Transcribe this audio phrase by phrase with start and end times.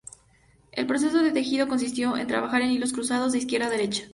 [0.71, 4.09] El proceso de tejido consistió en trabajar en hilos cruzados de izquierda a derecha.